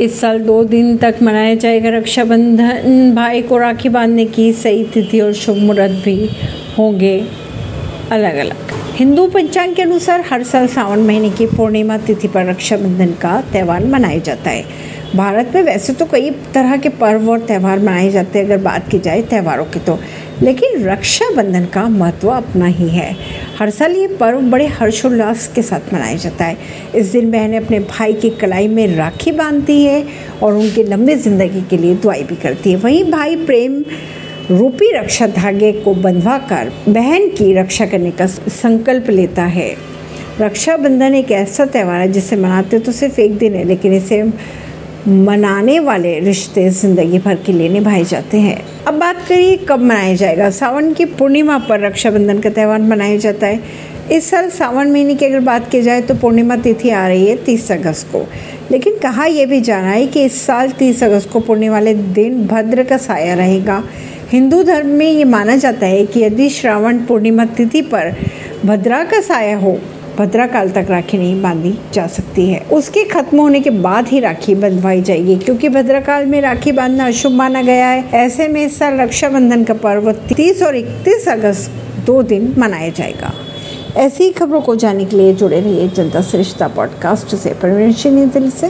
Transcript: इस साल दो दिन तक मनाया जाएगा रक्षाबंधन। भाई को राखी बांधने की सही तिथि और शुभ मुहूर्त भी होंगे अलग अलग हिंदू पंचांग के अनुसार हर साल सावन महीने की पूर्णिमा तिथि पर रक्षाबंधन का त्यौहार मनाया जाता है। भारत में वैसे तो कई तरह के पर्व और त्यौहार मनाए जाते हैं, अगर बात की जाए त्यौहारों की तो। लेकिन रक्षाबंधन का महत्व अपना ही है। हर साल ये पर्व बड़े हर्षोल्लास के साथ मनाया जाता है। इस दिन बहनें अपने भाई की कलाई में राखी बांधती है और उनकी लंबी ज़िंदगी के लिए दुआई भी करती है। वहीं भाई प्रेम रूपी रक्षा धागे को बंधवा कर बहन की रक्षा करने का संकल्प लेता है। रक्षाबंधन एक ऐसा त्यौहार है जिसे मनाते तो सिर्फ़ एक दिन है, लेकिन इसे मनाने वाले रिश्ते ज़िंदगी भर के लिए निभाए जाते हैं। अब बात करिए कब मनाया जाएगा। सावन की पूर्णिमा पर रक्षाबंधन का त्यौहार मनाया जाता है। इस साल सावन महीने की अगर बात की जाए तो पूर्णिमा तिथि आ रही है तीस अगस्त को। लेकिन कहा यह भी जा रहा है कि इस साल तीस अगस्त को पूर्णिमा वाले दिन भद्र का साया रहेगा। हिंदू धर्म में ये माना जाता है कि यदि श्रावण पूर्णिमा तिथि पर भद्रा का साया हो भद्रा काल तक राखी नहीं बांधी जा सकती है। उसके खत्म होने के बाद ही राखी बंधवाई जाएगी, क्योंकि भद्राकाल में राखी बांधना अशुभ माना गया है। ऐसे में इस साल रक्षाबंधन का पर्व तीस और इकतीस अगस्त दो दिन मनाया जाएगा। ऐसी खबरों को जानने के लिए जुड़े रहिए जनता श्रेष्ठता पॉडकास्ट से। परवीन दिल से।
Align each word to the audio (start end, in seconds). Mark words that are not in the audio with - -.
इस 0.00 0.20
साल 0.20 0.38
दो 0.38 0.62
दिन 0.64 0.96
तक 0.96 1.16
मनाया 1.22 1.54
जाएगा 1.54 1.90
रक्षाबंधन। 1.90 3.12
भाई 3.14 3.42
को 3.42 3.58
राखी 3.58 3.88
बांधने 3.88 4.24
की 4.26 4.52
सही 4.52 4.84
तिथि 4.84 5.20
और 5.20 5.32
शुभ 5.32 5.56
मुहूर्त 5.56 6.02
भी 6.04 6.30
होंगे 6.78 7.18
अलग 8.12 8.36
अलग 8.36 8.72
हिंदू 8.96 9.26
पंचांग 9.26 9.74
के 9.74 9.82
अनुसार 9.82 10.24
हर 10.30 10.42
साल 10.42 10.66
सावन 10.66 10.98
महीने 10.98 11.30
की 11.30 11.46
पूर्णिमा 11.46 11.98
तिथि 11.98 12.28
पर 12.28 12.46
रक्षाबंधन 12.46 13.12
का 13.12 13.40
त्यौहार 13.52 13.84
मनाया 13.84 14.18
जाता 14.18 14.50
है। 14.50 14.64
भारत 15.16 15.52
में 15.54 15.62
वैसे 15.62 15.92
तो 15.92 16.06
कई 16.06 16.30
तरह 16.54 16.76
के 16.76 16.88
पर्व 16.88 17.30
और 17.30 17.38
त्यौहार 17.38 17.78
मनाए 17.78 18.10
जाते 18.10 18.38
हैं, 18.38 18.46
अगर 18.46 18.58
बात 18.58 18.88
की 18.88 18.98
जाए 18.98 19.22
त्यौहारों 19.22 19.64
की 19.64 19.80
तो। 19.80 19.98
लेकिन 20.42 20.82
रक्षाबंधन 20.84 21.64
का 21.64 21.88
महत्व 21.88 22.28
अपना 22.28 22.66
ही 22.66 22.88
है। 22.88 23.16
हर 23.60 23.70
साल 23.70 23.92
ये 23.92 24.06
पर्व 24.16 24.40
बड़े 24.50 24.66
हर्षोल्लास 24.66 25.46
के 25.54 25.62
साथ 25.62 25.92
मनाया 25.94 26.16
जाता 26.16 26.44
है। 26.44 26.56
इस 26.96 27.06
दिन 27.06 27.30
बहनें 27.30 27.56
अपने 27.58 27.78
भाई 27.80 28.12
की 28.12 28.30
कलाई 28.32 28.68
में 28.68 28.96
राखी 28.96 29.32
बांधती 29.32 29.82
है 29.84 30.04
और 30.42 30.54
उनकी 30.54 30.82
लंबी 30.82 31.14
ज़िंदगी 31.16 31.60
के 31.70 31.76
लिए 31.76 31.94
दुआई 31.94 32.22
भी 32.22 32.36
करती 32.36 32.70
है। 32.70 32.76
वहीं 32.76 33.04
भाई 33.10 33.36
प्रेम 33.36 33.76
रूपी 34.50 34.90
रक्षा 34.92 35.26
धागे 35.26 35.72
को 35.72 35.94
बंधवा 35.96 36.38
कर 36.48 36.72
बहन 36.88 37.28
की 37.28 37.52
रक्षा 37.54 37.86
करने 37.86 38.10
का 38.10 38.26
संकल्प 38.26 39.10
लेता 39.10 39.44
है। 39.48 39.70
रक्षाबंधन 40.40 41.14
एक 41.14 41.30
ऐसा 41.32 41.66
त्यौहार 41.66 42.00
है 42.00 42.10
जिसे 42.12 42.36
मनाते 42.36 42.78
तो 42.78 42.92
सिर्फ़ 42.92 43.20
एक 43.20 43.36
दिन 43.38 43.54
है, 43.54 43.64
लेकिन 43.64 43.92
इसे 43.94 44.22
मनाने 45.08 45.78
वाले 45.80 46.18
रिश्ते 46.20 46.68
ज़िंदगी 46.70 47.18
भर 47.18 47.36
के 47.36 47.52
लिए 47.52 47.68
निभाए 47.68 48.02
जाते 48.04 48.38
हैं। 48.38 48.58
अब 48.86 48.94
बात 48.94 49.24
करिए 49.28 49.56
कब 49.68 49.80
मनाया 49.80 50.14
जाएगा। 50.14 50.48
सावन 50.50 50.92
की 50.94 51.04
पूर्णिमा 51.04 51.58
पर 51.58 51.80
रक्षाबंधन 51.80 52.38
का 52.38 52.50
त्यौहार 52.50 52.80
मनाया 52.80 53.16
जाता 53.16 53.46
है। 53.46 53.88
इस 54.12 54.30
साल 54.30 54.48
सावन 54.50 54.90
महीने 54.92 55.14
की 55.14 55.26
अगर 55.26 55.40
बात 55.40 55.70
की 55.70 55.80
जाए 55.82 56.00
तो 56.02 56.14
पूर्णिमा 56.14 56.56
तिथि 56.56 56.90
आ 56.90 57.06
रही 57.08 57.26
है 57.26 57.36
तीस 57.36 57.70
अगस्त 57.72 58.08
को। 58.12 58.24
लेकिन 58.70 58.98
कहा 58.98 59.24
यह 59.26 59.46
भी 59.46 59.60
जा 59.60 59.80
रहा 59.80 59.90
है 59.90 60.06
कि 60.06 60.24
इस 60.24 60.40
साल 60.42 60.70
तीस 60.70 61.02
अगस्त 61.04 61.30
को 61.30 61.40
पूर्णिमा 61.40 61.74
वाले 61.74 61.94
दिन 61.94 62.46
भद्र 62.46 62.84
का 62.84 62.96
साया 62.96 63.34
रहेगा। 63.34 63.82
हिंदू 64.30 64.62
धर्म 64.62 64.88
में 64.88 65.10
ये 65.10 65.24
माना 65.24 65.56
जाता 65.56 65.86
है 65.86 66.04
कि 66.06 66.20
यदि 66.20 66.48
श्रावण 66.50 66.98
पूर्णिमा 66.98 67.44
तिथि 67.46 67.82
पर 67.82 68.12
भद्रा 68.64 69.02
का 69.04 69.20
साया 69.20 69.56
हो 69.56 69.78
भद्रा 70.20 70.46
काल 70.46 70.70
तक 70.70 70.86
राखी 70.90 71.18
नहीं 71.18 71.42
बांधी 71.42 71.78
जा 71.94 72.06
सकती 72.06 72.50
है। 72.50 72.60
उसके 72.60 73.04
खत्म 73.04 73.38
होने 73.38 73.60
के 73.60 73.70
बाद 73.70 74.08
ही 74.08 74.20
राखी 74.20 74.54
बंधवाई 74.54 75.02
जाएगी, 75.02 75.36
क्योंकि 75.36 75.68
भद्राकाल 75.68 76.26
में 76.26 76.40
राखी 76.40 76.72
बांधना 76.72 77.06
अशुभ 77.06 77.32
माना 77.32 77.62
गया 77.62 77.88
है। 77.88 78.04
ऐसे 78.14 78.48
में 78.48 78.66
इस 78.66 78.78
साल 78.78 79.00
रक्षाबंधन 79.00 79.64
का 79.64 79.74
पर्व 79.74 80.12
तीस 80.12 80.62
और 80.62 80.76
इकतीस 80.76 81.28
अगस्त 81.28 81.72
दो 82.06 82.22
दिन 82.22 82.54
मनाया 82.58 82.88
जाएगा। 82.88 83.32
ऐसी 83.96 84.30
खबरों 84.30 84.60
को 84.60 84.76
जानने 84.76 85.04
के 85.04 85.16
लिए 85.16 85.34
जुड़े 85.34 85.60
रहिए 85.60 85.88
जनता 85.88 86.22
श्रेष्ठता 86.22 86.68
पॉडकास्ट 86.68 87.34
से। 87.36 87.50
परवीन 87.50 88.28
दिल 88.28 88.50
से। 88.50 88.68